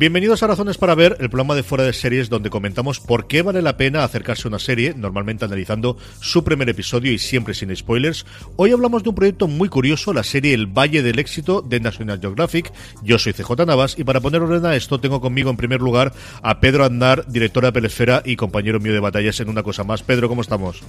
[0.00, 3.42] Bienvenidos a Razones para Ver, el programa de fuera de series donde comentamos por qué
[3.42, 7.76] vale la pena acercarse a una serie, normalmente analizando su primer episodio y siempre sin
[7.76, 8.24] spoilers.
[8.56, 12.18] Hoy hablamos de un proyecto muy curioso, la serie El Valle del Éxito de National
[12.18, 12.72] Geographic.
[13.02, 16.14] Yo soy CJ Navas y para poner orden a esto tengo conmigo en primer lugar
[16.40, 20.02] a Pedro Andar, directora de Pelesfera y compañero mío de batallas en una cosa más.
[20.02, 20.80] Pedro, ¿cómo estamos?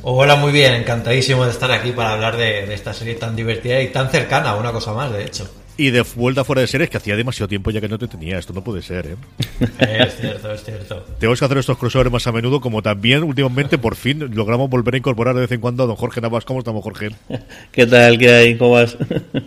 [0.00, 3.82] Hola, muy bien, encantadísimo de estar aquí para hablar de, de esta serie tan divertida
[3.82, 5.46] y tan cercana, una cosa más, de hecho.
[5.78, 8.38] Y de vuelta fuera de series que hacía demasiado tiempo ya que no te tenía.
[8.38, 9.16] Esto no puede ser, ¿eh?
[9.78, 11.04] Es cierto, es cierto.
[11.18, 14.94] Tenemos que hacer estos crossovers más a menudo, como también últimamente por fin logramos volver
[14.94, 16.44] a incorporar de vez en cuando a don Jorge Navas.
[16.44, 17.10] ¿Cómo estamos, Jorge?
[17.72, 18.18] ¿Qué tal?
[18.18, 18.56] ¿Qué hay?
[18.56, 18.96] ¿Cómo vas?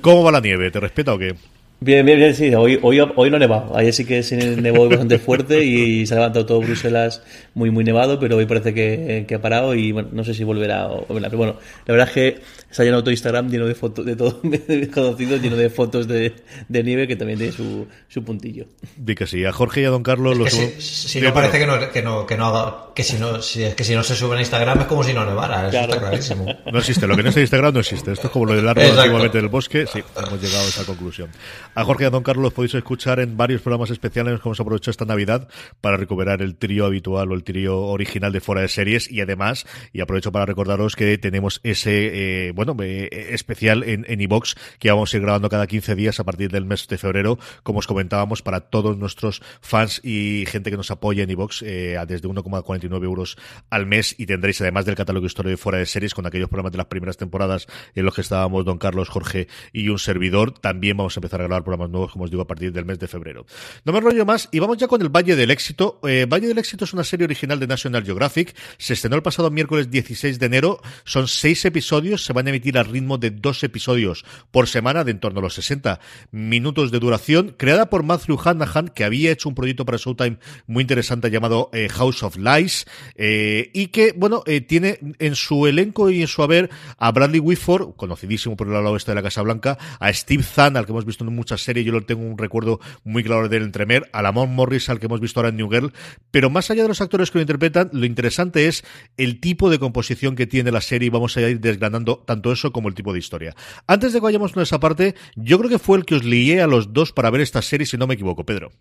[0.02, 0.69] ¿Cómo va la nieve?
[0.69, 1.36] ¿Te respeta o qué?
[1.81, 2.53] Bien, bien, bien, sí.
[2.53, 3.77] Hoy, hoy, hoy no ha nevado.
[3.77, 7.86] Ayer sí que se nevó bastante fuerte y se ha levantado todo Bruselas muy, muy
[7.86, 11.05] nevado, pero hoy parece que, que ha parado y bueno, no sé si volverá o
[11.05, 11.30] volverá.
[11.30, 11.55] Pero bueno,
[11.86, 15.55] la verdad es que se ha llenado todo Instagram lleno de fotos de todo lleno
[15.55, 16.33] de fotos de,
[16.67, 18.66] de, nieve que también tiene su, su puntillo.
[18.97, 21.66] Di que sí, a Jorge y a Don Carlos los Si, si no parece que
[21.66, 24.16] no, que no, que no haga, que si no, si, es que si no se
[24.16, 25.93] sube en Instagram es como si no nevara, eso claro.
[25.93, 26.45] está clarísimo.
[26.71, 28.11] No existe, lo que no está en Instagram no existe.
[28.11, 31.30] Esto es como lo del árbol antiguamente del bosque, sí, hemos llegado a esa conclusión.
[31.75, 34.59] A Jorge y a Don Carlos los podéis escuchar en varios programas especiales que hemos
[34.59, 35.47] aprovechado esta Navidad
[35.81, 39.65] para recuperar el trío habitual o el trío original de fuera de series y además,
[39.93, 44.89] y aprovecho para recordaros que tenemos ese, eh, bueno, eh, especial en en iVox que
[44.89, 47.87] vamos a ir grabando cada 15 días a partir del mes de febrero, como os
[47.87, 53.03] comentábamos, para todos nuestros fans y gente que nos apoya en iVox eh, desde 1,49
[53.03, 53.37] euros
[53.69, 56.71] al mes y tendréis además del catálogo histórico de fuera de series con aquellos programas
[56.71, 60.52] de las primeras temporadas en los que estábamos Don Carlos, Jorge y un servidor.
[60.52, 62.99] También vamos a empezar a grabar programas nuevos, como os digo, a partir del mes
[62.99, 63.45] de febrero.
[63.86, 65.99] No me enrollo más y vamos ya con el Valle del Éxito.
[66.08, 68.55] Eh, Valle del Éxito es una serie original de National Geographic.
[68.77, 70.81] Se estrenó el pasado miércoles 16 de enero.
[71.03, 72.23] Son seis episodios.
[72.23, 75.43] Se van a emitir al ritmo de dos episodios por semana de en torno a
[75.43, 75.99] los 60
[76.31, 77.55] minutos de duración.
[77.58, 80.37] Creada por Matthew Hanahan, que había hecho un proyecto para Showtime
[80.67, 82.86] muy interesante llamado eh, House of Lies.
[83.15, 87.95] Eh, y que, bueno, tiene en su elenco y en su haber a Bradley Whitford,
[87.95, 91.05] conocidísimo por el lado oeste de la Casa Blanca, a Steve Zahn, al que hemos
[91.05, 91.86] visto en muchas series.
[91.86, 95.39] Yo lo tengo un recuerdo muy claro del entremer, a Morris, al que hemos visto
[95.39, 95.93] ahora en New Girl,
[96.32, 98.83] pero más allá de los actores que lo interpretan, lo interesante es
[99.17, 102.71] el tipo de composición que tiene la serie y vamos a ir desgranando tanto eso
[102.71, 103.55] como el tipo de historia.
[103.88, 106.61] Antes de que vayamos con esa parte, yo creo que fue el que os lié
[106.61, 108.71] a los dos para ver esta serie, si no me equivoco, Pedro.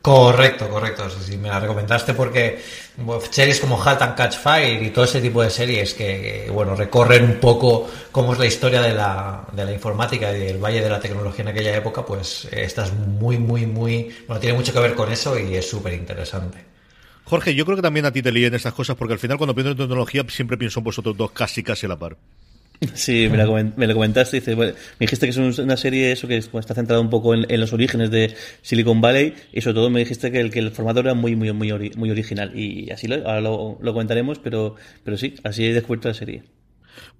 [0.00, 1.10] Correcto, correcto.
[1.10, 2.62] Sí, sí, me la recomendaste porque
[3.30, 7.24] series como Halt and Catch Fire y todo ese tipo de series que, bueno, recorren
[7.24, 10.88] un poco cómo es la historia de la, de la informática y del valle de
[10.88, 14.80] la tecnología en aquella época, pues esta es muy, muy, muy, bueno, tiene mucho que
[14.80, 16.64] ver con eso y es súper interesante.
[17.24, 19.54] Jorge, yo creo que también a ti te líen estas cosas porque al final cuando
[19.54, 22.16] pienso en tecnología siempre pienso en vosotros dos casi, casi a la par.
[22.94, 24.38] Sí, me, la coment me lo comentaste.
[24.38, 27.60] Dice, bueno, me dijiste que es una serie eso que está centrada un poco en,
[27.60, 31.00] los orígenes de Silicon Valley y sobre todo me dijiste que el, que el formato
[31.00, 35.16] era muy muy muy, muy original y así lo, ahora lo, lo, comentaremos, pero, pero
[35.16, 36.44] sí, así he descubierto la serie.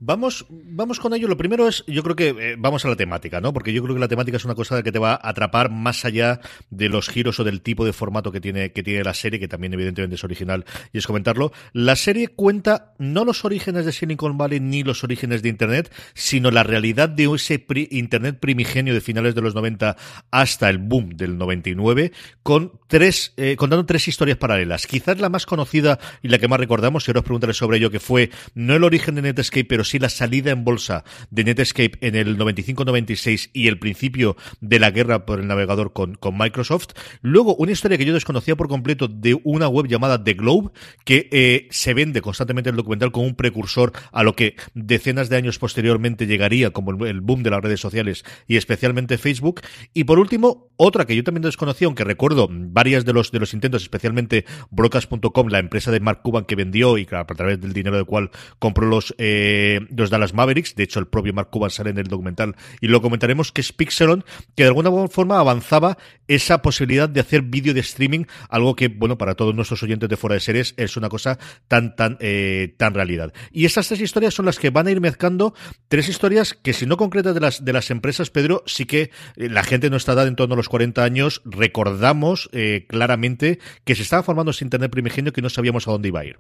[0.01, 1.27] Vamos, vamos con ello.
[1.27, 3.53] Lo primero es, yo creo que eh, vamos a la temática, ¿no?
[3.53, 6.05] Porque yo creo que la temática es una cosa que te va a atrapar más
[6.05, 9.41] allá de los giros o del tipo de formato que tiene, que tiene la serie,
[9.41, 11.53] que también evidentemente es original y es comentarlo.
[11.73, 16.51] La serie cuenta no los orígenes de Silicon Valley ni los orígenes de Internet, sino
[16.53, 19.97] la realidad de ese pri Internet primigenio de finales de los 90
[20.31, 22.13] hasta el boom del 99,
[22.45, 24.87] con tres, eh, contando tres historias paralelas.
[24.87, 27.91] Quizás la más conocida y la que más recordamos, y ahora os preguntaré sobre ello,
[27.91, 31.99] que fue no el origen de Netscape pero sí la salida en bolsa de Netscape
[32.01, 36.89] en el 95-96 y el principio de la guerra por el navegador con, Microsoft.
[37.23, 40.71] Luego, una historia que yo desconocía por completo de una web llamada The Globe,
[41.05, 45.37] que eh, se vende constantemente el documental como un precursor a lo que decenas de
[45.37, 49.63] años posteriormente llegaría como el, boom de las redes sociales y especialmente Facebook.
[49.95, 53.55] Y por último, otra que yo también desconocía, aunque recuerdo varias de los, de los
[53.55, 57.97] intentos, especialmente Brocas.com, la empresa de Mark Cuban que vendió y a través del dinero
[57.97, 60.75] del cual compró los, eh, los Dallas Mavericks.
[60.75, 63.73] De hecho, el propio Mark Cuban sale en el documental y lo comentaremos, que es
[63.73, 68.89] Pixelon, que de alguna forma avanzaba esa posibilidad de hacer vídeo de streaming, algo que,
[68.89, 71.39] bueno, para todos nuestros oyentes de fuera de series es una cosa
[71.69, 73.33] tan, tan, eh, tan realidad.
[73.51, 75.55] Y esas tres historias son las que van a ir mezclando
[75.89, 79.49] tres historias que, si no concretas de las, de las empresas, Pedro, sí que eh,
[79.49, 83.95] la gente no está dada en torno a los 40 años, recordamos eh, claramente que
[83.95, 86.39] se estaba formando ese Internet primigenio que no sabíamos a dónde iba a ir.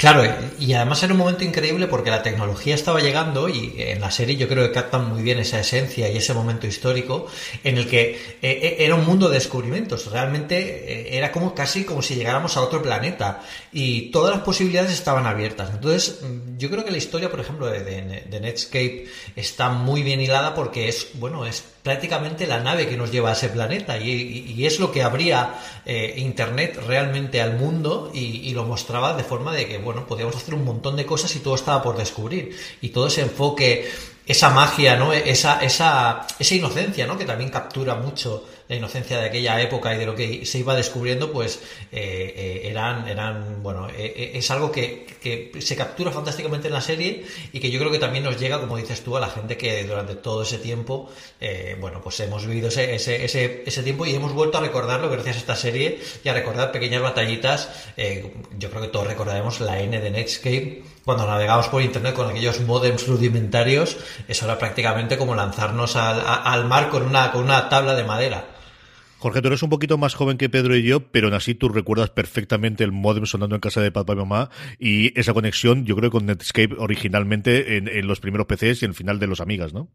[0.00, 0.22] Claro,
[0.58, 4.36] y además era un momento increíble porque la tecnología estaba llegando y en la serie
[4.36, 7.26] yo creo que captan muy bien esa esencia y ese momento histórico
[7.64, 11.84] en el que eh, eh, era un mundo de descubrimientos, realmente eh, era como casi
[11.84, 13.42] como si llegáramos a otro planeta
[13.72, 15.68] y todas las posibilidades estaban abiertas.
[15.70, 19.06] Entonces, mm, yo creo que la historia, por ejemplo, de, Netscape
[19.36, 23.32] está muy bien hilada porque es, bueno, es prácticamente la nave que nos lleva a
[23.32, 25.54] ese planeta y, es lo que abría
[26.16, 30.64] Internet realmente al mundo y, lo mostraba de forma de que, bueno, podíamos hacer un
[30.64, 32.56] montón de cosas y todo estaba por descubrir.
[32.80, 33.90] Y todo ese enfoque,
[34.26, 35.12] esa magia, ¿no?
[35.12, 37.16] Esa, esa, esa inocencia, ¿no?
[37.18, 40.76] Que también captura mucho la inocencia de aquella época y de lo que se iba
[40.76, 45.10] descubriendo, pues eh, eh, eran, eran, bueno, eh, es algo que,
[45.58, 48.76] se captura fantásticamente en la serie y que yo creo que también nos llega, como
[48.76, 51.10] dices tú, a la gente que durante todo ese tiempo,
[51.80, 55.36] bueno, pues hemos vivido ese, ese, ese, ese, tiempo y hemos vuelto a recordarlo gracias
[55.36, 57.68] a esta serie y a recordar pequeñas batallitas.
[58.58, 62.60] yo creo que todos recordaremos la N de Netscape cuando navegamos por internet con aquellos
[62.60, 63.96] modems rudimentarios,
[64.28, 68.59] eso era prácticamente como lanzarnos al, al mar con una, con una tabla de madera.
[69.20, 71.68] Jorge, tú eres un poquito más joven que Pedro y yo, pero aún así tú
[71.68, 75.94] recuerdas perfectamente el modem sonando en casa de papá y mamá y esa conexión, yo
[75.94, 79.42] creo, con Netscape originalmente en, en los primeros PCs y en el final de los
[79.42, 79.90] Amigas, ¿no?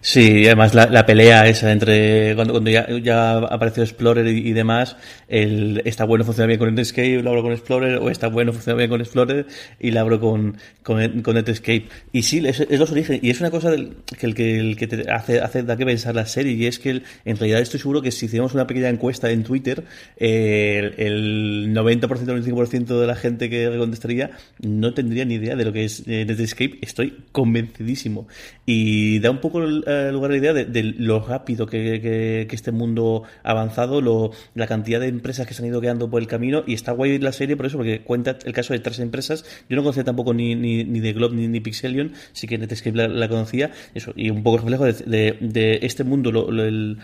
[0.00, 4.98] Sí, además la, la, pelea esa entre cuando, cuando ya, ya apareció Explorer y, demás,
[5.28, 8.76] el está bueno funciona bien con Netscape, lo abro con Explorer, o está bueno funciona
[8.76, 9.46] bien con Explorer
[9.80, 11.86] y lo abro con, con, Netscape.
[12.12, 14.76] Y sí, es, es, los orígenes, y es una cosa del, que el que, el
[14.76, 18.02] te hace, hace da que pensar la serie, y es que en realidad estoy seguro
[18.02, 19.84] que si hiciéramos una pequeña encuesta en Twitter,
[20.18, 25.34] eh, el, el 90% o el 95% de la gente que contestaría no tendría ni
[25.34, 28.28] idea de lo que es eh, Netscape, estoy convencidísimo.
[28.66, 33.24] Y da un poco el, eh, lugar la idea de, lo rápido que, este mundo
[33.42, 36.62] ha avanzado, lo, la cantidad de empresas que se han ido quedando por el camino
[36.66, 39.44] y está guay la serie por eso, porque cuenta el caso de tres empresas.
[39.68, 42.96] Yo no conocía tampoco ni, ni, ni de Globe ni, ni Pixelion, sí que Netscape
[42.96, 46.98] la, la, conocía, eso, y un poco reflejo de, de, este mundo, lo, el,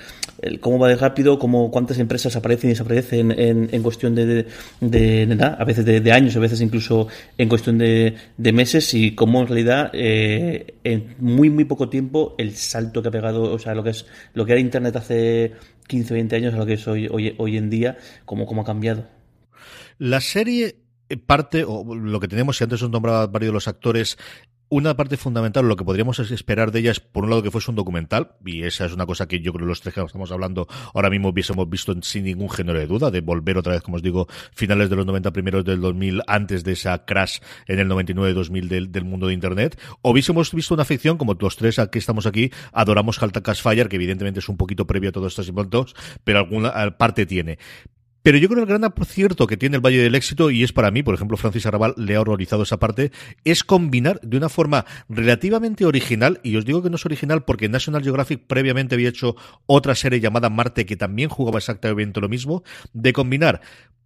[0.61, 4.47] cómo va de rápido, cómo cuántas empresas aparecen y desaparecen en, en cuestión de,
[4.81, 9.41] de, nada, a veces de, años, a veces incluso en cuestión de, meses y cómo
[9.41, 13.75] en realidad eh, en muy muy poco tiempo el salto que ha pegado, o sea,
[13.75, 15.52] lo que es lo que era Internet hace
[15.88, 18.64] 15 o 20 años a lo que es hoy, hoy, en día, cómo, cómo ha
[18.64, 19.06] cambiado.
[19.99, 20.76] La serie
[21.26, 24.17] parte, o lo que tenemos, si antes os nombraba varios de los actores,
[24.70, 27.72] una parte fundamental, lo que podríamos esperar de ella es, por un lado, que fuese
[27.72, 30.31] un documental, y esa es una cosa que yo creo que los tres que estamos
[30.31, 33.96] hablando ahora mismo hubiésemos visto sin ningún género de duda, de volver otra vez, como
[33.96, 37.88] os digo, finales de los 90, primeros del 2000, antes de esa crash en el
[37.88, 41.99] 99-2000 del, del, mundo de Internet, o hubiésemos visto una ficción, como los tres que
[41.99, 45.96] estamos aquí, adoramos Halta Fire, que evidentemente es un poquito previo a todos estos inventos,
[46.23, 47.58] pero alguna parte tiene.
[48.22, 50.73] Pero yo creo que el gran acierto que tiene el Valle del Éxito, y es
[50.73, 53.12] para mí, por ejemplo, Francis Arrabal le ha horrorizado esa parte,
[53.45, 57.68] es combinar de una forma relativamente original, y os digo que no es original porque
[57.68, 62.62] National Geographic previamente había hecho otra serie llamada Marte que también jugaba exactamente lo mismo,
[62.92, 63.61] de combinar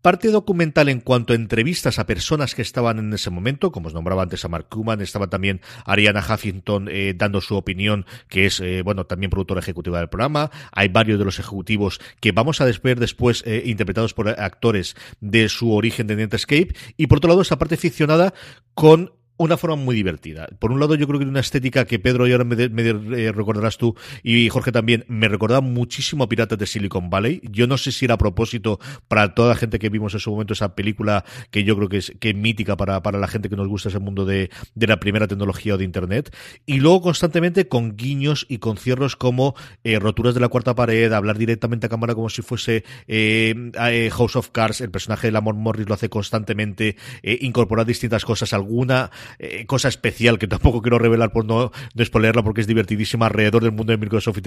[0.04, 3.94] Parte documental en cuanto a entrevistas a personas que estaban en ese momento, como os
[3.94, 8.61] nombraba antes a Mark Kuman, estaba también Ariana Huffington eh, dando su opinión, que es,
[8.61, 10.50] eh, bueno, también productora ejecutiva del programa.
[10.73, 15.49] Hay varios de los ejecutivos que vamos a ver después eh, interpretados por actores de
[15.49, 16.75] su origen de Netscape.
[16.99, 18.34] Y por otro lado, esa parte ficcionada
[18.75, 20.46] con una forma muy divertida.
[20.58, 23.78] Por un lado, yo creo que una estética que Pedro y ahora me, eh, recordarás
[23.78, 27.40] tú y Jorge también, me recordaba muchísimo a Piratas de Silicon Valley.
[27.50, 30.30] Yo no sé si era a propósito para toda la gente que vimos en su
[30.30, 33.56] momento esa película que yo creo que es, que mítica para, para la gente que
[33.56, 36.34] nos gusta ese mundo de, de la primera tecnología o de Internet.
[36.64, 41.12] Y luego constantemente con guiños y con cierros como eh, roturas de la cuarta pared,
[41.12, 45.58] hablar directamente a cámara como si fuese eh, House of Cards, el personaje de Lamont
[45.58, 51.32] Morris lo hace constantemente, incorporar distintas cosas, alguna eh, cosa especial que tampoco quiero revelar
[51.32, 54.38] por no, no porque es divertidísima alrededor del mundo de Microsoft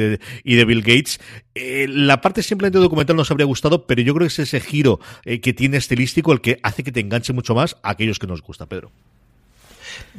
[0.44, 1.20] y de, Bill Gates.
[1.56, 5.00] Eh, la parte simplemente documental nos habría gustado, pero yo creo que es ese giro
[5.24, 8.42] que tiene estilístico el que hace que te enganche mucho más a aquellos que nos
[8.42, 8.92] gusta, Pedro.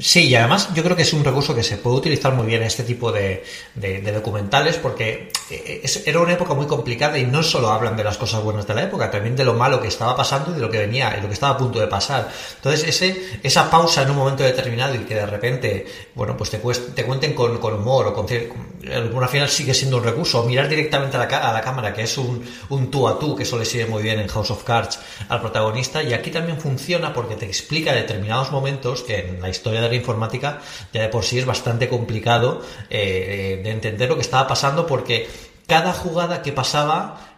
[0.01, 2.61] Sí, y además yo creo que es un recurso que se puede utilizar muy bien
[2.61, 3.43] en este tipo de,
[4.15, 8.41] documentales porque eh, era una época muy complicada y no solo hablan de las cosas
[8.45, 10.79] buenas de la época, también de lo malo que estaba pasando y de lo que
[10.79, 12.29] venía y lo que estaba a punto de pasar.
[12.57, 16.59] Entonces, ese, esa pausa en un momento determinado y que de repente, bueno, pues te,
[16.59, 18.27] te cuenten con, humor o con,
[18.95, 22.03] alguna final sigue siendo un recurso, o mirar directamente a la, a la cámara, que
[22.03, 24.63] es un, un tú a tú, que eso le sigue muy bien en House of
[24.63, 29.49] Cards al protagonista, y aquí también funciona porque te explica determinados momentos que en la
[29.49, 30.61] historia de informática
[30.93, 34.87] ya de por sí es bastante complicado eh, eh, de entender lo que estaba pasando
[34.87, 35.29] porque
[35.67, 37.29] cada jugada que pasaba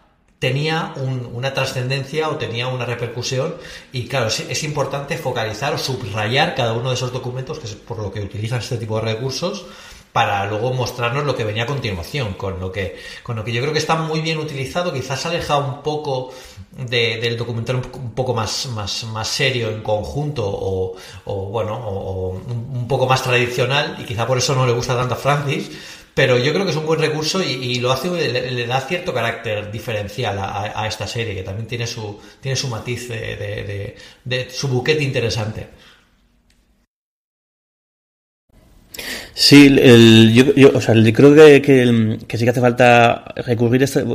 [0.41, 3.53] tenía una trascendencia o tenía una repercusión
[3.91, 7.99] y claro, es, importante focalizar o subrayar cada uno de esos documentos, que es por
[7.99, 9.67] lo que utilizan este tipo de recursos,
[10.13, 13.61] para luego mostrarnos lo que venía a continuación, con lo que, con lo que yo
[13.61, 16.33] creo que está muy bien utilizado, quizás alejado un poco
[16.71, 20.95] del documental un, poco más, más, más serio en conjunto o,
[21.49, 25.17] bueno, o, un poco más tradicional y quizá por eso no le gusta tanto a
[25.17, 25.71] Francis,
[26.13, 29.71] pero yo creo que es un buen recurso y, lo hace, le, da cierto carácter
[29.71, 35.03] diferencial a, esta serie, que también tiene su, tiene su matiz de, de su buquete
[35.03, 35.69] interesante.
[39.41, 44.05] Sí, el, yo, yo, o sea, creo que, que, sí que hace falta recurrir, este,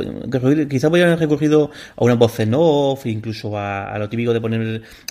[0.69, 4.39] quizá voy a haber recurrido a una voz en off, incluso a, lo típico de
[4.39, 4.61] poner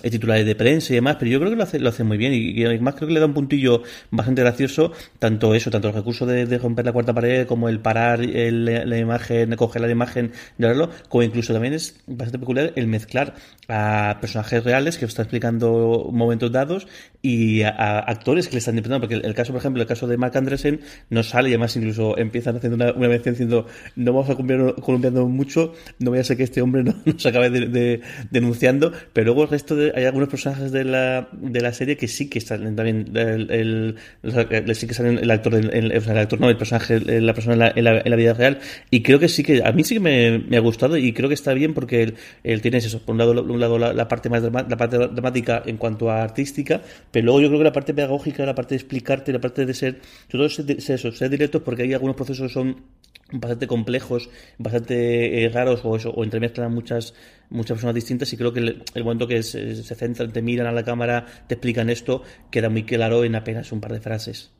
[0.02, 2.16] el titulares de prensa y demás, pero yo creo que lo hace, lo hace muy
[2.16, 5.94] bien y, además creo que le da un puntillo bastante gracioso, tanto eso, tanto el
[5.94, 10.64] recurso de, romper la cuarta pared como el parar la imagen, coger la imagen y
[10.64, 13.34] hablarlo, como incluso también es bastante peculiar el mezclar
[13.68, 16.86] a personajes reales que os está explicando momentos dados
[17.20, 20.16] y a, actores que le están interpretando, porque el, caso, por ejemplo, el caso de
[20.16, 24.30] Mark Andresen no sale y además incluso empiezan haciendo una, una mención diciendo no vamos
[24.30, 28.92] a columpiando mucho, no voy a ser que este hombre no, nos acabe de, denunciando,
[29.12, 32.28] pero luego el resto de, hay algunos personajes de la, de la serie que sí
[32.28, 36.56] que están también el, el, sí que salen el actor, el, el, actor no, el
[36.56, 38.58] personaje, la persona en la, en la, vida real.
[38.90, 41.28] Y creo que sí que a mí sí que me, me ha gustado y creo
[41.28, 44.28] que está bien porque él, él tiene eso, por un lado, un lado la, parte
[44.28, 47.94] más la parte dramática en cuanto a artística, pero luego yo creo que la parte
[47.94, 49.95] pedagógica, la parte de explicarte, la parte de ser,
[50.28, 52.84] todo eso, ser directos, porque hay algunos procesos que son
[53.32, 57.14] bastante complejos, bastante eh, raros o eso, o entremezclan muchas
[57.50, 60.72] muchas personas distintas y creo que el, momento que se, se centran, te miran a
[60.72, 64.55] la cámara, te explican esto, queda muy claro en apenas un par de frases.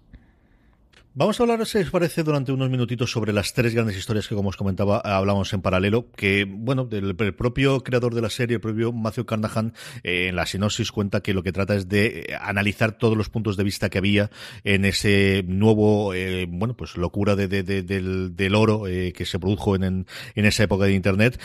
[1.18, 4.35] Vamos a hablar, si os parece, durante unos minutitos sobre las tres grandes historias que,
[4.35, 8.61] como os comentaba, hablamos en paralelo, que, bueno, del, propio creador de la serie, el
[8.61, 12.37] propio Matthew Carnahan, eh, en la sinopsis cuenta que lo que trata es de eh,
[12.38, 14.30] analizar todos los puntos de vista que había
[14.62, 20.44] en ese nuevo, eh, bueno, pues locura de, del, oro que se produjo en, en,
[20.44, 21.40] esa época de Internet.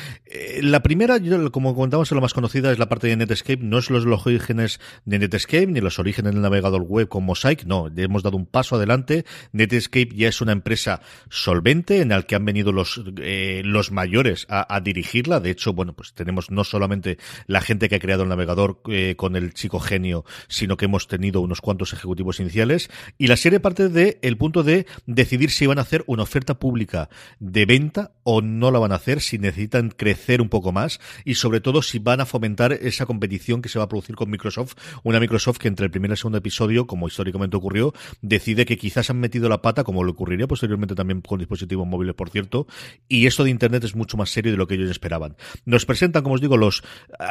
[0.62, 1.18] la primera,
[1.50, 4.28] como comentamos, es la más conocida, es la parte de Netscape, no es los, los
[4.28, 8.46] orígenes de Netscape, ni los orígenes del navegador web con Mosaic, no, hemos dado un
[8.46, 9.24] paso adelante
[9.68, 14.46] Netscape ya es una empresa solvente en la que han venido los, eh, los mayores
[14.50, 15.40] a, dirigirla.
[15.40, 19.16] De hecho, bueno, pues tenemos no solamente la gente que ha creado el navegador eh,
[19.18, 22.90] con el chico genio, sino que hemos tenido unos cuantos ejecutivos iniciales.
[23.18, 26.60] Y la serie parte del el punto de decidir si van a hacer una oferta
[26.60, 31.00] pública de venta o no la van a hacer, si necesitan crecer un poco más
[31.26, 34.30] y sobre todo si van a fomentar esa competición que se va a producir con
[34.30, 34.76] Microsoft.
[35.04, 38.78] Una Microsoft que entre el primer y el segundo episodio, como históricamente ocurrió, decide que
[38.78, 42.68] quizás han metido la pata, como le ocurriría posteriormente también con dispositivos móviles, por cierto,
[43.08, 45.36] y esto de Internet es mucho más serio de lo que ellos esperaban.
[45.66, 46.84] Nos presentan, como os digo, los,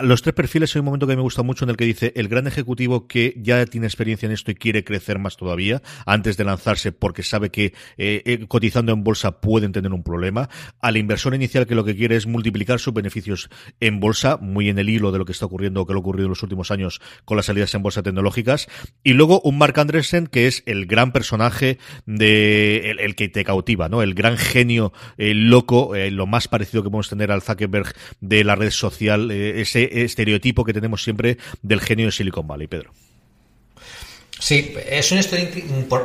[0.02, 0.75] los tres perfiles.
[0.75, 3.35] Hay un momento que me gusta mucho en el que dice el gran ejecutivo que
[3.37, 7.50] ya tiene experiencia en esto y quiere crecer más todavía antes de lanzarse porque sabe
[7.50, 10.49] que eh, eh, cotizando en bolsa pueden tener un problema.
[10.80, 13.49] Al inversor inicial que lo que quiere es multiplicar sus beneficios
[13.80, 16.00] en bolsa, muy en el hilo de lo que está ocurriendo o que lo ha
[16.00, 18.68] ocurrido en los últimos años con las salidas en bolsa tecnológicas.
[19.02, 23.88] Y luego un Mark Andresen que es el gran personaje de el, que te cautiva,
[23.88, 24.02] ¿no?
[24.02, 28.44] El gran genio eh, loco, eh, lo más parecido que podemos tener al Zuckerberg de
[28.44, 32.92] la red social, eh, ese estereotipo que tenemos siempre del genio de Silicon Valley, Pedro.
[34.40, 35.50] Sí, es una historia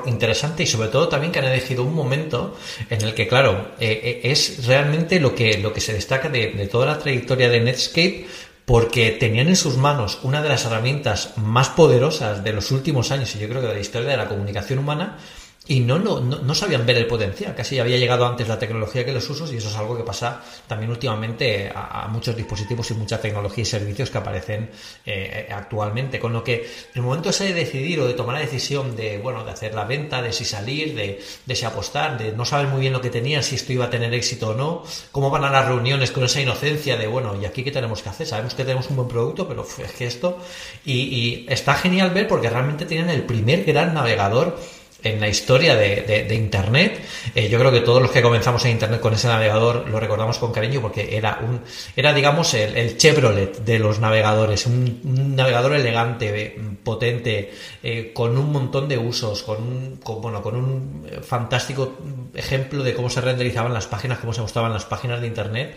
[0.07, 2.57] interesante y sobre todo también que han elegido un momento
[2.89, 6.85] en el que, claro, es realmente lo que, lo que se destaca de, de, toda
[6.85, 8.27] la trayectoria de Netscape,
[8.65, 13.33] porque tenían en sus manos una de las herramientas más poderosas de los últimos años
[13.35, 15.17] y yo creo que de la historia de la comunicación humana,
[15.67, 17.55] y no, no, no, sabían ver el potencial.
[17.55, 20.43] Casi había llegado antes la tecnología que los usos y eso es algo que pasa
[20.67, 24.69] también últimamente a, muchos dispositivos y mucha tecnología y servicios que aparecen
[25.05, 26.19] eh, actualmente.
[26.19, 29.43] Con lo que el momento ese de decidir o de tomar la decisión de, bueno,
[29.43, 32.81] de hacer la venta, de si salir, de, de si apostar, de no saber muy
[32.81, 35.49] bien lo que tenía, si esto iba a tener éxito o no, cómo van a
[35.49, 38.27] las reuniones con esa inocencia de, bueno, ¿y aquí qué tenemos que hacer?
[38.27, 40.37] Sabemos que tenemos un buen producto, pero es que esto...
[40.85, 44.59] Y, y está genial ver porque realmente tienen el primer gran navegador
[45.05, 46.99] en la historia de, Internet.
[47.33, 50.39] Eh, yo creo que todos los que comenzamos en Internet con ese navegador lo recordamos
[50.39, 51.61] con cariño porque era un,
[51.95, 58.89] era digamos el, Chevrolet de los navegadores, un, navegador elegante, potente, eh, con un montón
[58.89, 61.97] de usos, con un, bueno, con un fantástico
[62.33, 65.75] ejemplo de cómo se renderizaban las páginas, cómo se mostraban las páginas de Internet.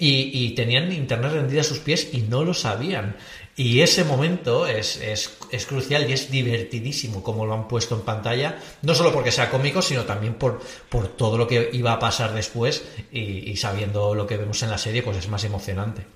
[0.00, 3.16] Y, tenían Internet rendida a sus pies y no lo sabían.
[3.58, 8.02] Y ese momento es, es, es, crucial y es divertidísimo como lo han puesto en
[8.02, 11.98] pantalla, no solo porque sea cómico, sino también por, por todo lo que iba a
[11.98, 16.06] pasar después y, y sabiendo lo que vemos en la serie, pues es más emocionante.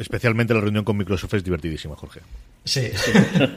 [0.00, 2.20] Especialmente la reunión con Microsoft es divertidísima, Jorge.
[2.64, 2.88] Sí.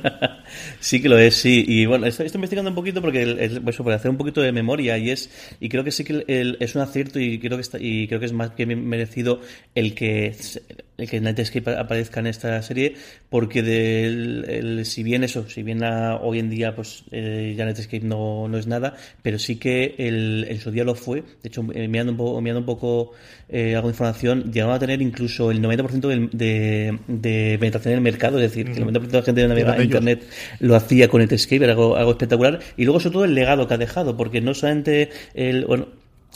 [0.81, 1.63] sí que lo es, sí.
[1.65, 4.97] Y bueno, estoy, investigando un poquito porque el, eso, para hacer un poquito de memoria
[4.97, 5.29] y es
[5.61, 6.25] y creo que sí que
[6.59, 9.39] es un acierto y creo que está, y creo que es más que merecido
[9.73, 10.35] el que
[10.92, 12.95] el que Nightscape aparezca en esta serie
[13.29, 18.47] porque de si bien eso, si bien hoy en día pues eh, ya Nightscape no,
[18.47, 21.21] no es nada, pero sí que el, en su día lo fue.
[21.41, 23.11] De hecho, eh, mirando un poco, mirando un poco
[23.49, 28.03] eh, algo de información, llegaba a tener incluso el 90% de, de, penetración en el
[28.03, 30.23] mercado, es decir, que el 90% de la gente que navegaba en Internet
[30.59, 32.59] lo hacía con Netscape, era algo, algo espectacular.
[32.77, 35.87] Y luego, sobre todo, el legado que ha dejado, porque no solamente el, bueno,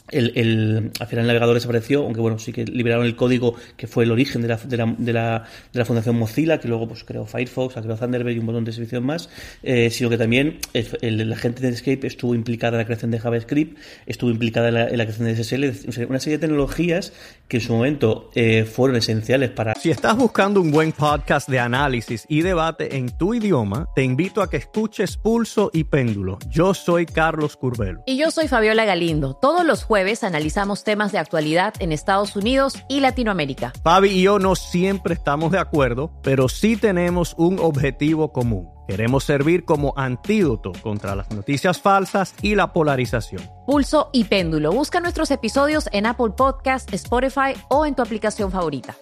[0.09, 3.87] el, el, al final el navegador desapareció, aunque bueno, sí que liberaron el código que
[3.87, 6.87] fue el origen de la, de la, de la, de la fundación Mozilla, que luego
[6.87, 9.29] pues creó Firefox, creó Thunderbird y un montón de servicios más,
[9.63, 13.19] eh, sino que también el, la gente de Netscape estuvo implicada en la creación de
[13.19, 17.13] JavaScript, estuvo implicada en la, en la creación de SSL, una serie de tecnologías
[17.47, 19.75] que en su momento eh, fueron esenciales para...
[19.75, 24.41] Si estás buscando un buen podcast de análisis y debate en tu idioma, te invito
[24.41, 26.39] a que escuches Pulso y Péndulo.
[26.49, 28.03] Yo soy Carlos Curbelo.
[28.05, 29.35] Y yo soy Fabiola Galindo.
[29.35, 33.73] Todos los jueves analizamos temas de actualidad en Estados Unidos y Latinoamérica.
[33.83, 38.69] Fabi y yo no siempre estamos de acuerdo, pero sí tenemos un objetivo común.
[38.87, 43.41] Queremos servir como antídoto contra las noticias falsas y la polarización.
[43.65, 44.71] Pulso y péndulo.
[44.71, 48.95] Busca nuestros episodios en Apple Podcast, Spotify o en tu aplicación favorita.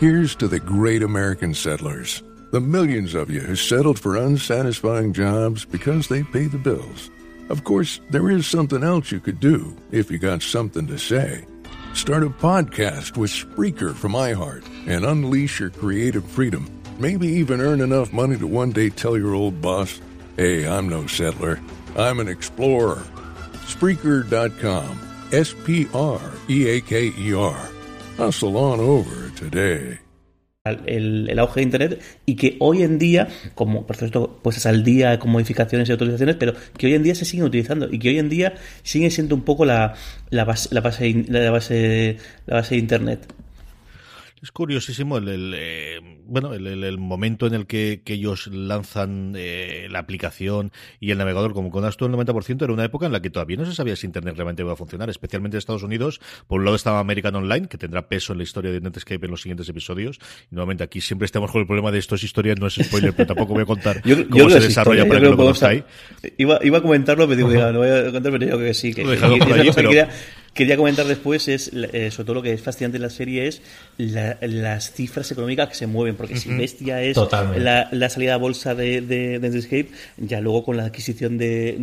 [0.00, 5.66] Here's to the great American settlers, the millions of you who settled for unsatisfying jobs
[5.66, 7.10] because they pay the bills.
[7.50, 11.44] Of course, there is something else you could do if you got something to say.
[11.94, 16.70] Start a podcast with Spreaker from iHeart and unleash your creative freedom.
[17.00, 20.00] Maybe even earn enough money to one day tell your old boss,
[20.36, 21.60] hey, I'm no settler,
[21.96, 23.02] I'm an explorer.
[23.66, 25.00] Spreaker.com.
[25.32, 27.68] S P R E A K E R.
[28.16, 29.98] Hustle on over today.
[30.86, 35.18] El, auge de Internet y que hoy en día, como por supuesto pues al día
[35.18, 38.18] con modificaciones y autorizaciones, pero que hoy en día se siguen utilizando y que hoy
[38.18, 39.94] en día sigue siendo un poco la,
[40.30, 43.26] la, base, la, base, la base de Internet.
[44.42, 50.72] Es curiosísimo el, eh, bueno el, momento en el que, ellos lanzan eh, la aplicación
[50.98, 53.58] y el navegador como con tú el 90% era una época en la que todavía
[53.58, 56.20] no se sabía si Internet realmente iba a funcionar, especialmente en Estados Unidos.
[56.46, 59.30] Por un lado estaba American Online, que tendrá peso en la historia de Netscape en
[59.30, 60.18] los siguientes episodios.
[60.50, 63.12] Y nuevamente aquí siempre estamos con el problema de esto es historia, no es spoiler,
[63.12, 65.84] pero tampoco voy a contar cómo se desarrolla para que lo conozcáis.
[66.38, 68.94] Iba, iba a comentarlo, pero digo, no voy a contar, pero yo creo que sí.
[68.94, 69.04] Que,
[69.76, 70.08] quería
[70.76, 73.62] comentar después es, eh, sobre todo lo que es fascinante en la serie es
[73.98, 77.16] las cifras económicas que se mueven, porque si bestia es
[77.56, 81.76] la, salida a bolsa de, de, Netscape, ya luego con la adquisición de,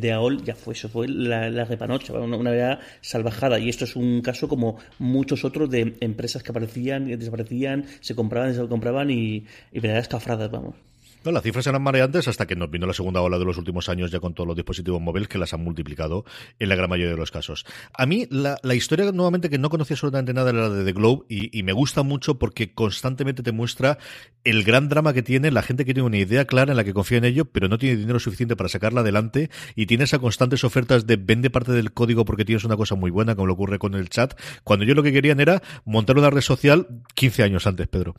[0.00, 3.58] de, AOL ya fue eso, fue la, la repanocha, una, una verdad salvajada.
[3.58, 8.14] Y esto es un caso como muchos otros de empresas que aparecían y desaparecían, se
[8.14, 10.87] compraban, se compraban y, y verdaderas cafradas, vamos.
[11.24, 13.88] No, las cifras eran mareantes hasta que nos vino la segunda ola de los últimos
[13.88, 16.24] años ya con todos los dispositivos móviles que las han multiplicado
[16.58, 17.66] en la gran mayoría de los casos.
[17.92, 21.24] A mí la, historia nuevamente que no conocía absolutamente nada era la de The Globe
[21.28, 23.98] y, me gusta mucho porque constantemente te muestra
[24.44, 26.94] el gran drama que tiene la gente que tiene una idea clara en la que
[26.94, 30.64] confía en ello pero no tiene dinero suficiente para sacarla adelante y tiene esas constantes
[30.64, 33.78] ofertas de vende parte del código porque tienes una cosa muy buena como lo ocurre
[33.78, 37.66] con el chat cuando yo lo que querían era montar una red social 15 años
[37.66, 38.14] antes, Pedro.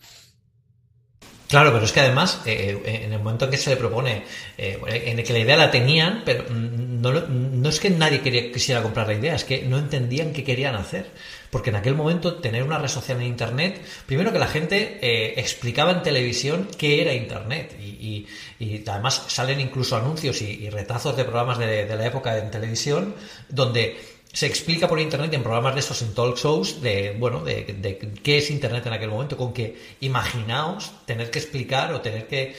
[1.49, 4.23] Claro, pero es que además, eh, eh, en el momento en que se le propone,
[4.55, 8.83] eh, en el que la idea la tenían, pero no, no es que nadie quisiera
[8.83, 11.07] comprar la idea, es que no entendían qué querían hacer.
[11.49, 15.33] porque en aquel momento tener una red social en Internet, primero que la gente eh,
[15.37, 18.27] explicaba en televisión qué era Internet y,
[18.85, 23.15] además salen incluso anuncios y, retazos de programas de la época en televisión
[23.49, 23.97] donde
[24.31, 28.37] se explica por internet en programas de estos, en talk shows, de, bueno, de, qué
[28.37, 32.55] es internet en aquel momento, con que imaginaos tener que explicar o tener que,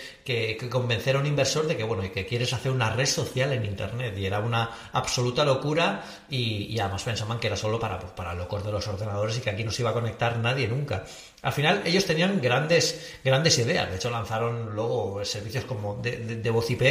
[0.69, 4.17] convencer a un inversor de que, bueno, que quieres hacer una red social en internet.
[4.19, 8.65] Y era una absoluta locura y, además pensaban que era solo para, pues, para locos
[8.65, 11.05] de los ordenadores y que aquí no se iba a conectar nadie nunca.
[11.43, 13.89] Al final ellos tenían grandes, grandes ideas.
[13.91, 16.83] De hecho, lanzaron luego servicios como de, voz IP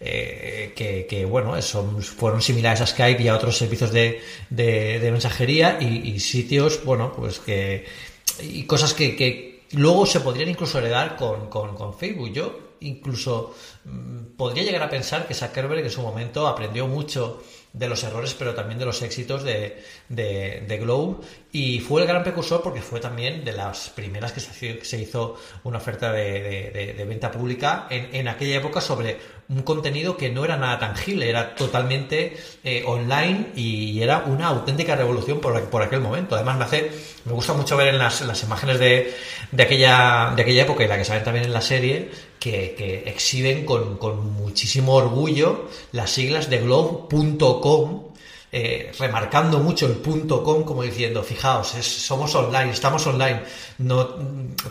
[0.00, 0.72] eh,
[1.08, 4.20] que, bueno, son, fueron similares a Skype y a otros servicios de,
[5.12, 7.84] mensajería y, sitios, bueno, pues que
[8.40, 12.32] y cosas que, luego se podrían incluso heredar con, con Facebook.
[12.32, 17.88] Yo incluso mm, podría llegar a pensar que Zuckerberg en su momento aprendió mucho de
[17.88, 21.20] los errores, pero también de los éxitos de, de, Glow.
[21.52, 25.78] Y fue el gran precursor porque fue también de las primeras que se, hizo una
[25.78, 29.18] oferta de, de venta pública en, en, aquella época sobre
[29.54, 34.96] un contenido que no era nada tangible, era totalmente eh, online y era una auténtica
[34.96, 36.34] revolución por, por aquel momento.
[36.34, 36.90] Además, me, hace,
[37.24, 39.14] me gusta mucho ver en las, las imágenes de,
[39.50, 42.10] de, aquella, de aquella época y la que salen también en la serie
[42.42, 48.01] que, exhiben con, con, muchísimo orgullo las siglas de globe.com,
[48.52, 53.42] eh, remarcando mucho el punto com, como diciendo, fijaos, somos online, estamos online,
[53.78, 54.04] no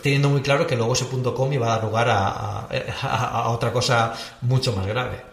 [0.04, 4.14] teniendo muy claro que luego ese punto com iba a dar lugar a otra cosa
[4.42, 5.31] mucho más grave.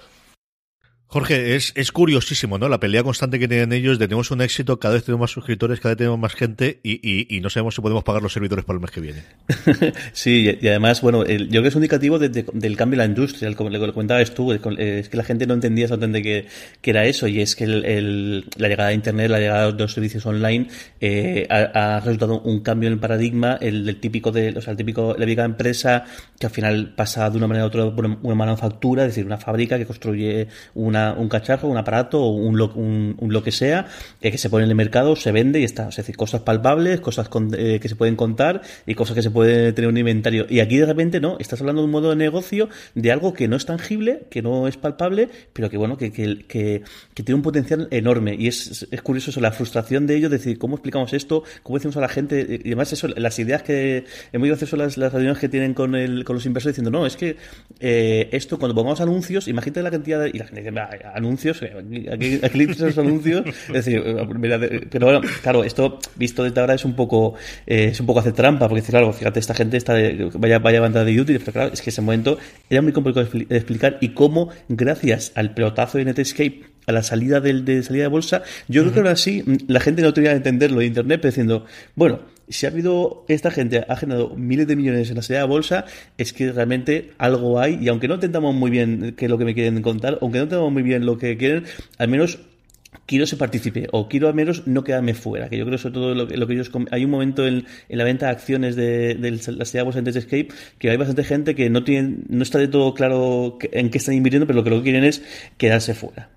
[1.10, 2.68] Jorge, es, es curiosísimo, ¿no?
[2.68, 5.80] La pelea constante que tienen ellos de tenemos un éxito, cada vez tenemos más suscriptores,
[5.80, 8.76] cada vez tenemos más gente y, y, no sabemos si podemos pagar los servidores para
[8.76, 9.22] el mes que viene.
[10.12, 13.54] sí, y además, bueno, yo creo que es un indicativo del cambio en la industria,
[13.54, 16.46] como le comentabas tú, es que la gente no entendía exactamente qué,
[16.82, 19.94] qué era eso y es que el, la llegada de Internet, la llegada de los
[19.94, 20.68] servicios online
[21.00, 24.76] eh, ha, resultado un cambio en el paradigma, el del típico de, o sea, el
[24.76, 26.04] típico, la vieja empresa
[26.38, 29.38] que al final pasa de una manera a otra por una manufactura, es decir, una
[29.38, 33.86] fábrica que construye una un cacharro, un aparato o un lo, un, lo que sea
[34.20, 35.88] que se pone en el mercado, se vende y está.
[35.88, 39.72] Es decir, cosas palpables, cosas eh, que se pueden contar y cosas que se puede
[39.72, 40.46] tener un inventario.
[40.48, 43.48] Y aquí de repente no, estás hablando de un modo de negocio de algo que
[43.48, 46.82] no es tangible, que no es palpable, pero que bueno, que, que, que,
[47.14, 48.36] tiene un potencial enorme.
[48.38, 51.42] Y es, es curioso eso, la frustración de ello, decir, ¿cómo explicamos esto?
[51.62, 52.60] ¿Cómo decimos a la gente?
[52.64, 55.94] Y además eso, las ideas que, es muy gracioso las, las reuniones que tienen con,
[55.94, 57.36] el, con los inversores diciendo, no, es que
[57.80, 60.30] eh, esto cuando pongamos anuncios, imagínate la cantidad de...
[60.30, 60.72] Y la gente dice,
[61.14, 61.62] anuncios,
[62.12, 64.02] aquí, aquí los anuncios, es decir,
[64.90, 67.34] pero bueno, claro, esto visto desde ahora es un poco,
[67.66, 69.94] eh, es un poco hacer trampa, porque claro, fíjate, esta gente está
[70.34, 72.38] vaya, vaya banda de YouTube, pero claro, es que ese momento
[72.70, 77.40] era muy complicado de explicar y cómo, gracias al pelotazo de Netscape a la salida
[77.40, 80.38] del, de salida de bolsa, yo creo que ahora sí la gente no tenía que
[80.38, 84.76] entenderlo de internet, pero diciendo, bueno, si ha habido, esta gente ha generado miles de
[84.76, 85.84] millones en la salida de bolsa,
[86.16, 89.44] es que realmente algo hay, y aunque no entendamos muy bien qué es lo que
[89.44, 91.64] me quieren contar, aunque no entendamos muy bien lo que quieren,
[91.98, 92.38] al menos
[93.06, 96.14] quiero se participe o quiero al menos no quedarme fuera que yo creo sobre todo
[96.14, 99.82] lo, que ellos hay un momento en, la venta de acciones de, de la de
[99.82, 103.58] bolsa en Escape que hay bastante gente que no tiene no está de todo claro
[103.72, 105.22] en qué están invirtiendo pero lo que lo que quieren es
[105.58, 106.30] quedarse fuera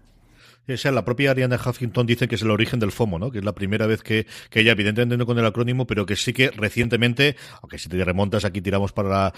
[0.67, 3.31] esa, la propia Ariana Huffington dice que es el origen del FOMO, ¿no?
[3.31, 6.15] Que es la primera vez que, que ella, evidentemente no con el acrónimo, pero que
[6.15, 9.33] sí que recientemente, aunque si te remontas aquí tiramos para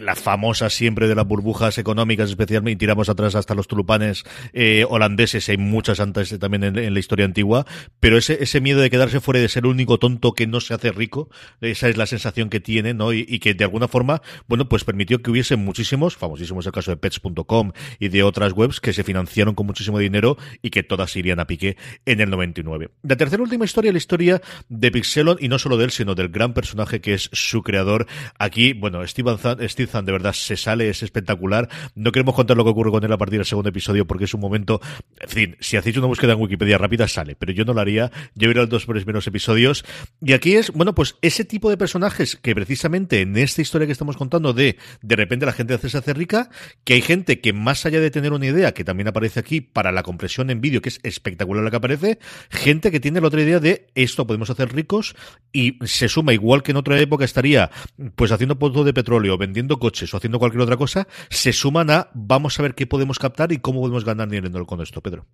[0.00, 4.84] la, famosa siempre de las burbujas económicas especialmente, y tiramos atrás hasta los tulupanes eh,
[4.88, 7.66] holandeses, hay muchas antes también en, la historia antigua,
[8.00, 10.74] pero ese, ese miedo de quedarse fuera de ser el único tonto que no se
[10.74, 11.28] hace rico,
[11.60, 13.12] esa es la sensación que tiene, ¿no?
[13.12, 16.90] Y, y que de alguna forma, bueno, pues permitió que hubiese muchísimos, famosísimos el caso
[16.90, 20.36] de pets.com y de otras webs que se financiaron con muchísimo dinero
[20.66, 21.76] y que todas irían a pique
[22.06, 22.90] en el 99.
[23.02, 26.28] La tercera última historia, la historia de Pixelon, y no solo de él, sino del
[26.28, 28.06] gran personaje que es su creador.
[28.36, 31.68] Aquí, bueno, Steve Zahn, de verdad se sale, es espectacular.
[31.94, 34.34] No queremos contar lo que ocurre con él a partir del segundo episodio porque es
[34.34, 34.80] un momento,
[35.20, 38.10] en fin, si hacéis una búsqueda en Wikipedia rápida sale, pero yo no lo haría,
[38.34, 39.84] yo iré a los dos primeros episodios.
[40.20, 43.92] Y aquí es, bueno, pues ese tipo de personajes que precisamente en esta historia que
[43.92, 46.50] estamos contando de de repente la gente se hace rica,
[46.82, 49.92] que hay gente que más allá de tener una idea, que también aparece aquí para
[49.92, 52.18] la compresión en vídeo, que es espectacular la que aparece,
[52.50, 55.14] gente que tiene la otra idea de esto podemos hacer ricos
[55.52, 57.70] y se suma igual que en otra época estaría
[58.14, 62.08] pues haciendo pozos de petróleo, vendiendo coches o haciendo cualquier otra cosa, se suman a
[62.14, 65.26] vamos a ver qué podemos captar y cómo podemos ganar dinero con esto, Pedro.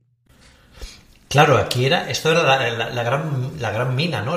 [1.33, 4.35] Claro, aquí era, esto era la, gran, la gran mina, ¿no?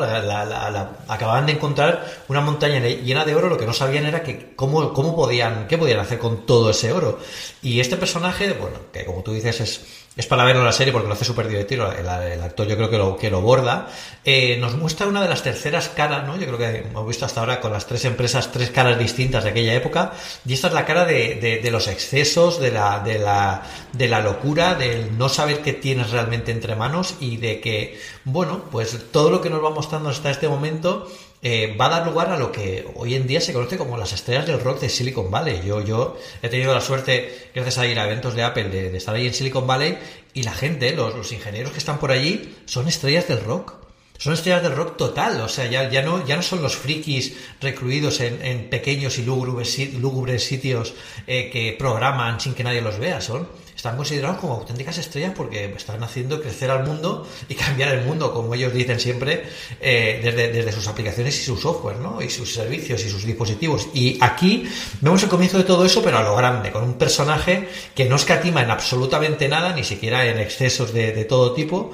[1.09, 4.93] acababan de encontrar una montaña llena de oro, lo que no sabían era que cómo,
[4.93, 7.19] cómo podían, qué podían hacer con todo ese oro.
[7.61, 11.07] Y este personaje, bueno, que como tú dices es es para verlo la serie porque
[11.07, 12.07] lo hace súper divertido, el,
[12.41, 13.87] actor yo creo que lo, que lo borda,
[14.23, 16.37] eh, nos muestra una de las terceras caras, ¿no?
[16.37, 19.49] Yo creo que hemos visto hasta ahora con las tres empresas tres caras distintas de
[19.49, 20.13] aquella época,
[20.45, 24.21] y esta es la cara de, de, los excesos, de la, de, la, de la
[24.21, 29.29] locura, del no saber qué tienes realmente entre manos y de que, bueno, pues todo
[29.29, 31.07] lo que nos va mostrando hasta este momento
[31.43, 34.13] eh, va a dar lugar a lo que hoy en día se conoce como las
[34.13, 35.61] estrellas del rock de Silicon Valley.
[35.63, 39.13] Yo, yo he tenido la suerte, gracias a ir a eventos de Apple, de, estar
[39.13, 39.99] ahí en Silicon Valley
[40.33, 43.75] y la gente, los, ingenieros que están por allí, son estrellas del rock.
[44.17, 48.21] Son estrellas del rock total, o sea, ya, no, ya no son los frikis recluidos
[48.21, 50.93] en, pequeños y lúgubres, sitios
[51.27, 53.45] eh, que programan sin que nadie los vea, son
[53.85, 58.33] están considerados como auténticas estrellas porque están haciendo crecer al mundo y cambiar el mundo,
[58.33, 59.43] como ellos dicen siempre,
[59.79, 62.19] eh, desde, desde, sus aplicaciones y su software, ¿no?
[62.19, 63.89] Y sus servicios y sus dispositivos.
[63.93, 64.67] Y aquí
[65.01, 68.15] vemos el comienzo de todo eso, pero a lo grande, con un personaje que no
[68.15, 71.93] escatima en absolutamente nada, ni siquiera en excesos de, de todo tipo,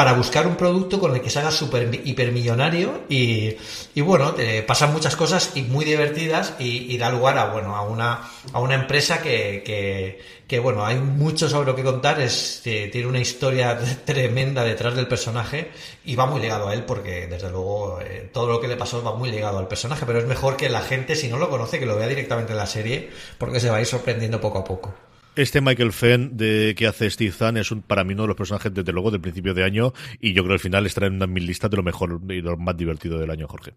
[0.00, 3.54] para buscar un producto con el que se haga super hipermillonario y,
[3.94, 7.82] y bueno, te pasan muchas cosas y muy divertidas y, da lugar a bueno a
[7.82, 13.06] una, a una empresa que, que, bueno, hay mucho sobre lo que contar, es, tiene
[13.06, 15.70] una historia tremenda detrás del personaje
[16.06, 19.02] y va muy ligado a él porque desde luego eh, todo lo que le pasó
[19.02, 21.78] va muy ligado al personaje, pero es mejor que la gente si no lo conoce
[21.78, 24.64] que lo vea directamente en la serie porque se va a ir sorprendiendo poco a
[24.64, 25.09] poco.
[25.36, 28.36] Este Michael Fenn de que hace Steve Zahn es un, para mí uno de los
[28.36, 31.14] personajes desde luego del principio de año y yo creo que al final estará en
[31.14, 33.74] una de mis listas de lo mejor y lo más divertido del año, Jorge.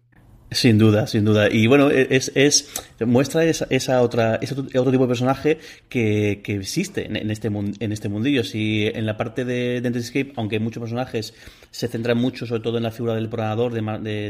[0.54, 1.48] Sin duda, sin duda.
[1.50, 6.40] Y bueno, e, es, es muestra esa, esa otra, ese otro tipo de personaje que,
[6.44, 8.44] que existe en, este en este mundillo.
[8.44, 11.34] Si en la parte de, de aunque muchos personajes
[11.72, 13.80] se centran mucho, sobre todo en la figura del programador de,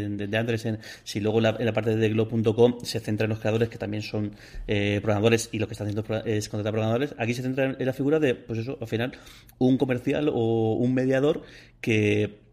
[0.08, 3.76] de, de si luego en la parte de Globo.com se centra en los creadores que
[3.76, 4.32] también son
[4.66, 7.92] eh, programadores y lo que están haciendo es contratar programadores, aquí se centra en la
[7.92, 9.12] figura de, pues eso, al final,
[9.58, 11.42] un comercial o un mediador
[11.82, 12.43] que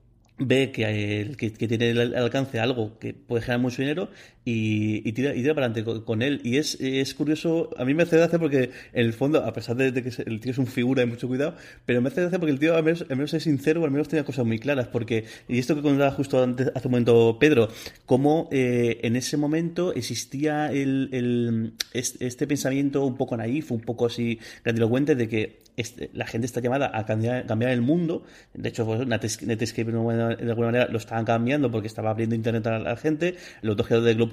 [0.41, 4.09] ve que, tiene al alcance algo que puede generar mucho dinero
[4.43, 6.41] y, y, tira, y tira para adelante con, él.
[6.43, 9.75] Y es, es, curioso, a mí me hace gracia porque en el fondo, a pesar
[9.75, 12.51] de, que el tío es un figura de mucho cuidado, pero me hace gracia porque
[12.51, 14.87] el tío al menos, es sincero, al menos tiene cosas muy claras.
[14.87, 17.69] Porque, y esto que contaba justo antes, hace un momento Pedro,
[18.05, 24.39] cómo eh, en ese momento existía el, este, pensamiento un poco naif, un poco así
[24.63, 28.23] grandilocuente de que este, la gente está llamada a cambiar, cambiar el mundo.
[28.53, 32.79] De hecho, pues, Netscape de alguna manera lo estaban cambiando porque estaba abriendo internet a
[32.79, 33.35] la gente.
[33.61, 34.31] Los dos de Globo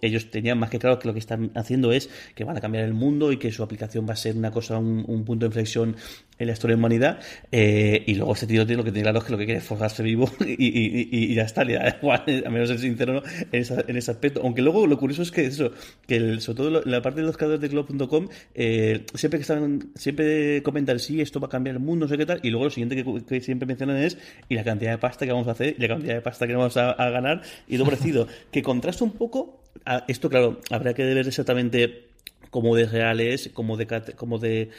[0.00, 2.84] ellos tenían más que claro que lo que están haciendo es que van a cambiar
[2.84, 5.96] el mundo y que su aplicación va a ser una cosa, un, punto de inflexión
[6.38, 7.20] en la historia de la humanidad.
[7.52, 9.58] Eh, y luego este tío tiene lo que tiene claro es que lo que quiere
[9.58, 14.10] es forjarse vivo y, ya está, le da igual, a menos ser sincero en, ese
[14.10, 14.40] aspecto.
[14.42, 15.72] Aunque luego lo curioso es que eso,
[16.06, 20.62] que sobre todo la parte de los creadores de Globo.com, eh, siempre que están, siempre
[20.62, 22.70] comentan, sí, esto va a cambiar el mundo, no sé qué tal, y luego lo
[22.70, 24.18] siguiente que, siempre mencionan es,
[24.48, 26.54] y la cantidad de pasta que vamos a hacer, y la cantidad de pasta que
[26.54, 29.60] vamos a, a ganar, y lo parecido, que contrasta un poco
[30.08, 32.13] esto, claro, habrá que ver exactamente
[32.54, 34.70] cómo de real es, cómo de, cómo de,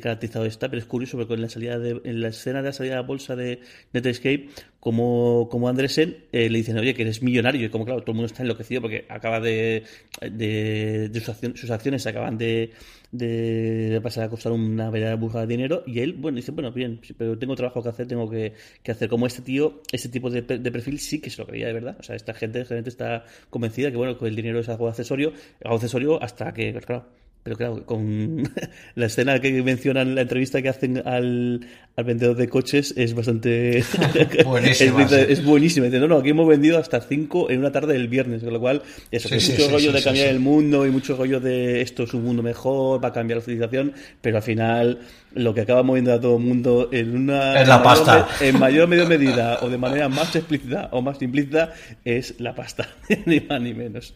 [0.00, 2.72] caracterizado está, pero es curioso porque en la salida de, en la escena de la
[2.72, 3.58] salida de la bolsa de
[3.92, 8.12] Netscape, como, como Andresen eh, le dicen, oye, que eres millonario, y como claro, todo
[8.12, 9.82] el mundo está enloquecido porque acaba de,
[10.20, 12.70] de, sus, acciones, se acaban de,
[13.10, 17.00] de pasar a costar una verdadera burra de dinero, y él, bueno, dice, bueno, bien,
[17.18, 18.52] pero tengo trabajo que hacer, tengo que,
[18.88, 19.08] hacer.
[19.08, 21.96] Como este tío, este tipo de, perfil sí que se lo creía de verdad.
[21.98, 25.32] O sea, esta gente, gente está convencida que, bueno, que el dinero es algo accesorio,
[25.64, 27.06] algo accesorio hasta que, claro,
[27.44, 28.50] pero claro, con
[28.94, 31.60] la escena que mencionan, la entrevista que hacen al,
[31.94, 33.84] al vendedor de coches es bastante...
[34.46, 35.86] buenísima, es, buenísima.
[35.86, 38.60] Dice, no, no, aquí hemos vendido hasta cinco en una tarde del viernes, con lo
[38.60, 42.14] cual, eso, que mucho rollo de cambiar el mundo y mucho rollo de esto es
[42.14, 45.00] un mundo mejor, va a cambiar la civilización, pero al final
[45.34, 47.60] lo que acaba moviendo a todo el mundo en una...
[47.60, 48.26] Es la pasta.
[48.40, 51.74] en mayor o medio medida o de manera más explícita o más implícita
[52.06, 52.88] es la pasta,
[53.26, 54.14] ni más ni menos.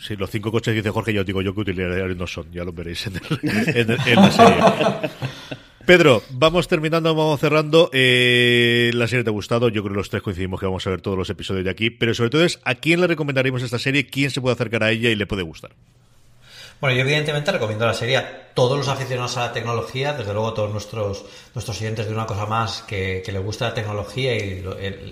[0.00, 2.64] Sí, los cinco coches que dice Jorge, yo digo yo que utilidades no son, ya
[2.64, 4.56] lo veréis en, la serie.
[5.86, 7.90] Pedro, vamos terminando, vamos cerrando.
[7.92, 10.90] Eh, la serie te ha gustado, yo creo que los tres coincidimos que vamos a
[10.90, 13.78] ver todos los episodios de aquí, pero sobre todo es a quién le recomendaríamos esta
[13.78, 15.72] serie, quién se puede acercar a ella y le puede gustar.
[16.80, 20.54] Bueno, yo evidentemente recomiendo la serie a todos los aficionados a la tecnología, desde luego
[20.54, 24.64] todos nuestros, nuestros siguientes de una cosa más que, que les gusta la tecnología y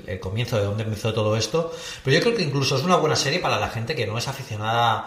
[0.07, 1.71] el, comienzo de dónde empezó todo esto.
[2.03, 4.27] Pero yo creo que incluso es una buena serie para la gente que no es
[4.29, 5.07] aficionada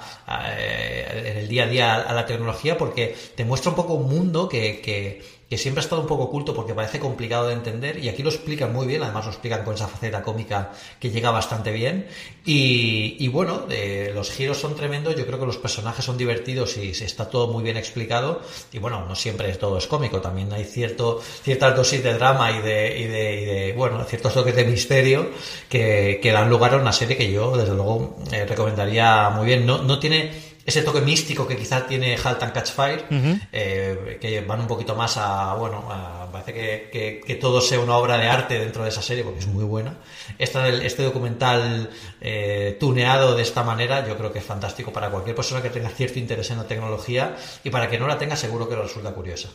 [0.55, 4.07] eh, en el día a día a la tecnología porque te muestra un poco un
[4.07, 8.01] mundo que, que que siempre ha estado un poco oculto porque parece complicado de entender
[8.01, 11.29] y aquí lo explican muy bien, además lo explican con esa faceta cómica que llega
[11.29, 12.07] bastante bien
[12.45, 13.67] y, bueno,
[14.15, 17.65] los giros son tremendos, yo creo que los personajes son divertidos y está todo muy
[17.65, 22.13] bien explicado y bueno, no siempre todo es cómico, también hay cierto, ciertas dosis de
[22.13, 25.31] drama y de, y de, bueno, ciertos toques de misterio
[25.67, 29.65] que, que, dan lugar a una serie que yo desde luego eh, recomendaría muy bien,
[29.65, 33.05] no, no tiene ese toque místico que quizás tiene Halt and Catch Fire,
[33.51, 35.83] eh, que van un poquito más a, bueno,
[36.31, 39.47] parece que, que, todo sea una obra de arte dentro de esa serie, porque es
[39.47, 39.97] muy buena.
[40.37, 45.35] Este, este documental eh, tuneado de esta manera, yo creo que es fantástico para cualquier
[45.35, 48.69] persona que tenga cierto interés en la tecnología y para que no la tenga, seguro
[48.69, 49.49] que resulta curiosa.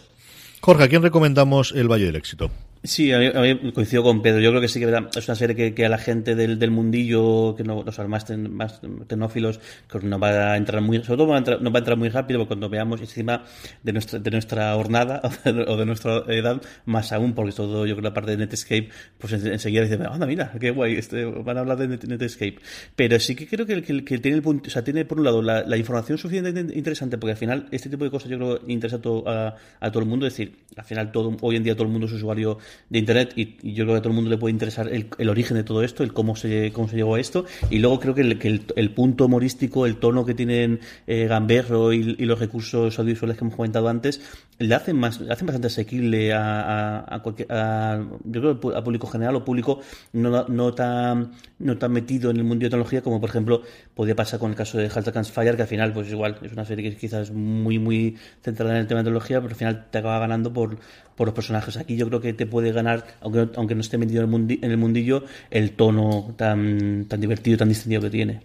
[0.61, 2.51] Jorge, ¿a quién recomendamos El Valle del Éxito?
[2.83, 4.41] Sí, a mí, coincido con Pedro.
[4.41, 7.55] Yo creo que sí que es una serie que, a la gente del, del mundillo,
[7.57, 9.61] que no, los más, más tecnófilos,
[9.91, 11.97] que nos va a entrar muy, sobre todo va a entrar, nos va a entrar
[11.97, 13.45] muy rápido porque cuando veamos encima
[13.83, 15.21] de nuestra, de nuestra jornada
[15.67, 19.33] o de nuestra edad, más aún, porque todo, yo creo, la parte de Netscape, pues
[19.33, 22.59] enseguida dice, anda, mira, qué guay, este, van a hablar de Netscape.
[22.95, 25.25] Pero sí que creo que, que, que tiene el punto, o sea, tiene por un
[25.25, 28.97] lado la, información suficientemente interesante, porque al final este tipo de cosas yo creo interesa
[28.97, 31.85] a a, a todo el mundo, es decir, al final todo, hoy en día todo
[31.85, 32.59] el mundo es usuario
[32.91, 35.57] de Internet y, yo creo que a todo el mundo le puede interesar el, origen
[35.57, 37.45] de todo esto, el cómo se, cómo se llegó a esto.
[37.71, 42.17] Y luego creo que el, el, punto humorístico, el tono que tienen eh, Gamberro y,
[42.27, 44.21] los recursos audiovisuales que hemos comentado antes
[44.59, 49.37] le hacen más le hacen bastante asequible a, a, a, yo creo a público general
[49.37, 49.81] o público
[50.13, 53.63] no, no tan no tan metido en el mundo de tecnología como por ejemplo
[53.95, 56.65] podía pasar con el caso de Halt Fire que al final pues igual es una
[56.65, 59.87] serie que quizás es muy muy centrada en el tema de tecnología pero al final
[59.91, 60.79] te acaba ganando por
[61.17, 61.77] por los personajes.
[61.77, 65.25] Aquí yo creo que te puede ganar, aunque, aunque no esté metido en el, mundillo,
[65.51, 68.41] el tono tan, tan divertido, tan distintivo que tiene.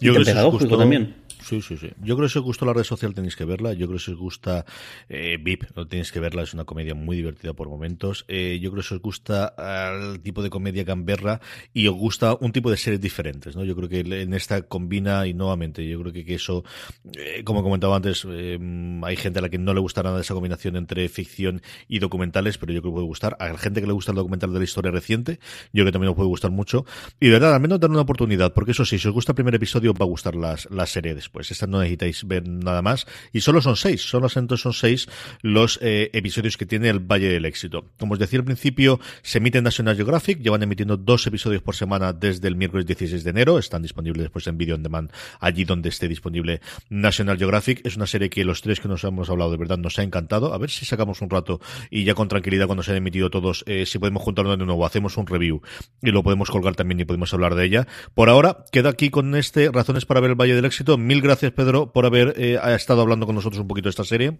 [0.00, 1.14] Yo y que también.
[1.44, 1.90] Sí, sí, sí.
[2.00, 3.74] Yo creo que si os gustó la red social tenéis que verla.
[3.74, 4.64] Yo creo que si os gusta
[5.10, 6.42] eh, VIP, no tenéis que verla.
[6.42, 8.24] Es una comedia muy divertida por momentos.
[8.28, 11.42] Eh, yo creo que si os gusta el tipo de comedia gamberra
[11.74, 13.62] y os gusta un tipo de series diferentes, ¿no?
[13.62, 16.64] Yo creo que en esta combina y nuevamente, yo creo que, que eso,
[17.12, 18.58] eh, como comentaba antes, eh,
[19.02, 22.56] hay gente a la que no le gusta nada esa combinación entre ficción y documentales,
[22.56, 23.36] pero yo creo que puede gustar.
[23.38, 25.40] A la gente que le gusta el documental de la historia reciente,
[25.74, 26.86] yo creo que también os puede gustar mucho.
[27.20, 29.36] Y de verdad, al menos dar una oportunidad, porque eso sí, si os gusta el
[29.36, 32.80] primer episodio, va a gustar las, la serie después pues esta no necesitáis ver nada
[32.80, 33.06] más.
[33.32, 35.08] Y solo son seis, solo son seis
[35.42, 37.90] los eh, episodios que tiene el Valle del Éxito.
[37.98, 41.74] Como os decía al principio, se emite en National Geographic, llevan emitiendo dos episodios por
[41.74, 45.64] semana desde el miércoles 16 de enero, están disponibles después en video on demand allí
[45.64, 47.84] donde esté disponible National Geographic.
[47.84, 50.54] Es una serie que los tres que nos hemos hablado de verdad nos ha encantado.
[50.54, 53.64] A ver si sacamos un rato y ya con tranquilidad cuando se han emitido todos,
[53.66, 55.62] eh, si podemos juntarnos de nuevo, hacemos un review
[56.00, 57.88] y lo podemos colgar también y podemos hablar de ella.
[58.14, 60.96] Por ahora, queda aquí con este Razones para ver el Valle del Éxito.
[60.98, 64.38] Mil gracias, Pedro, por haber eh, estado hablando con nosotros un poquito de esta serie.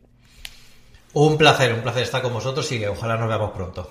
[1.12, 3.90] Un placer, un placer estar con vosotros y ojalá nos veamos pronto.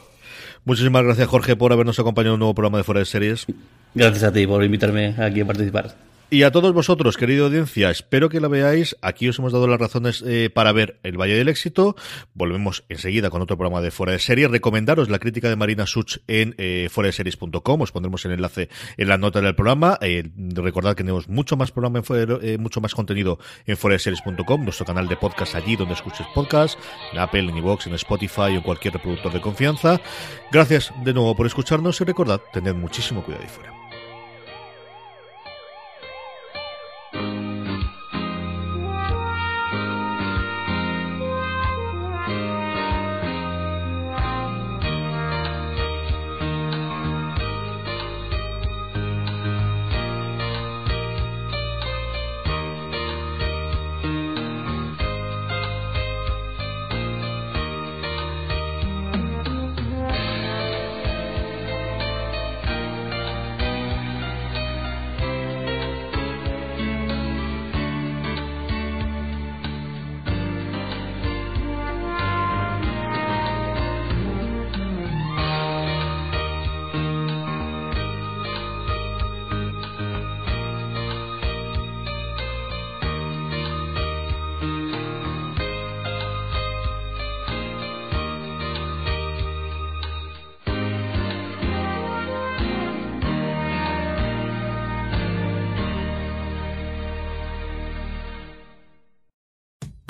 [0.65, 3.45] Muchísimas gracias, Jorge, por habernos acompañado en un nuevo programa de Fuera de Series.
[3.93, 6.12] Gracias a ti por invitarme aquí a participar.
[6.33, 8.97] Y a todos vosotros, querida audiencia, espero que la veáis.
[9.03, 11.95] Aquí os hemos dado las razones eh, para ver El Valle del Éxito.
[12.33, 14.49] Volvemos enseguida con otro programa de Fuera de Series.
[14.49, 17.81] Recomendaros la crítica de Marina Such en eh, series.com.
[17.81, 19.99] Os pondremos el enlace en la nota del programa.
[20.01, 20.23] Eh,
[20.55, 25.07] recordad que tenemos mucho más programa, en eh, mucho más contenido en series.com, nuestro canal
[25.07, 26.79] de podcast allí donde escuches podcast,
[27.11, 30.01] en Apple, en iVoox, en Spotify o en cualquier reproductor de confianza.
[30.51, 33.82] Gracias de nuevo por escucharnos y recordad, tened muchísimo cuidado ahí fuera.